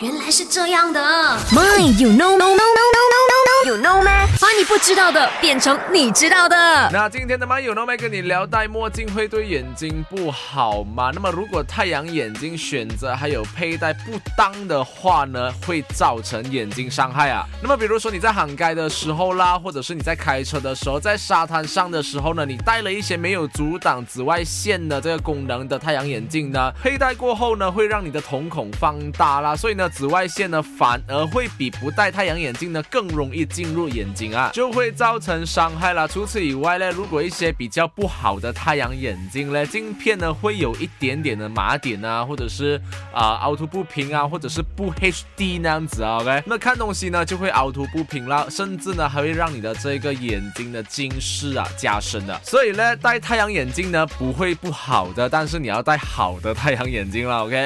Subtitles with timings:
[0.00, 1.00] 原来是这样的。
[1.52, 3.05] My, you know, no, no, no, no,
[4.68, 6.90] 不知道的变成你知道的。
[6.92, 11.10] 那今天的麦有诺麦跟你聊戴墨镜会对眼睛不好吗？
[11.14, 17.46] 那么如果太阳眼镜选择还有佩戴不当的话呢，会造成眼睛伤害啊。
[17.62, 36.08] 那么比如说你在喊街的时候啦，或者是你在开车的时候，在沙滩上的时候呢，你戴了一些没有阻挡紫外线的这个功能的太阳眼镜呢，佩戴过后呢，会让你的瞳孔放大啦，所以呢，紫外线呢反而会比不戴太阳眼镜呢更容易进入眼睛啊，就会造成伤害啦。
[36.08, 42.80] 除此以外呢，如果一些比较不好的太阳眼镜呢，镜片呢会有一点点的麻点啊，或者是
[43.12, 52.40] 啊凹凸不平啊，或者是不 HD 那样子啊，OK，那看东西呢就会凹凸不平啦，甚至呢还会让你的这个眼睛的近视啊加深的。
[52.42, 57.56] 所以呢，戴太阳眼镜呢不会不好的，但是你要戴好的太阳眼镜啦，OK。